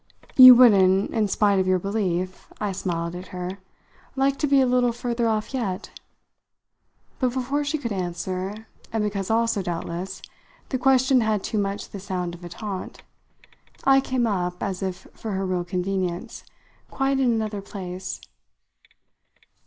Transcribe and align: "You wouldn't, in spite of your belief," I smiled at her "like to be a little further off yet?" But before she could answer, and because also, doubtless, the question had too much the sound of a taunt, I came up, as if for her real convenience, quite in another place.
"You 0.35 0.55
wouldn't, 0.55 1.11
in 1.11 1.27
spite 1.27 1.59
of 1.59 1.67
your 1.67 1.77
belief," 1.77 2.51
I 2.59 2.71
smiled 2.71 3.13
at 3.15 3.27
her 3.27 3.59
"like 4.15 4.37
to 4.37 4.47
be 4.47 4.59
a 4.59 4.65
little 4.65 4.91
further 4.91 5.27
off 5.27 5.53
yet?" 5.53 5.91
But 7.19 7.33
before 7.33 7.63
she 7.63 7.77
could 7.77 7.91
answer, 7.91 8.65
and 8.91 9.03
because 9.03 9.29
also, 9.29 9.61
doubtless, 9.61 10.23
the 10.69 10.79
question 10.79 11.21
had 11.21 11.43
too 11.43 11.59
much 11.59 11.91
the 11.91 11.99
sound 11.99 12.33
of 12.33 12.43
a 12.43 12.49
taunt, 12.49 13.03
I 13.83 14.01
came 14.01 14.25
up, 14.25 14.63
as 14.63 14.81
if 14.81 15.05
for 15.13 15.33
her 15.33 15.45
real 15.45 15.63
convenience, 15.63 16.43
quite 16.89 17.19
in 17.19 17.31
another 17.31 17.61
place. 17.61 18.21